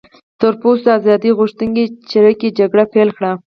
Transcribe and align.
تور 0.39 0.53
پوستو 0.61 0.89
ازادي 0.99 1.31
غوښتونکو 1.39 1.83
چریکي 2.09 2.49
جګړه 2.59 2.83
پیل 2.93 3.09
کړه. 3.17 3.31